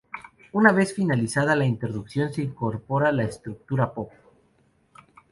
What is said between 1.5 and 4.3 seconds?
la introducción se incorpora la estructura pop.